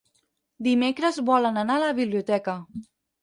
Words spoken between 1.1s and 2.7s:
volen anar a la biblioteca.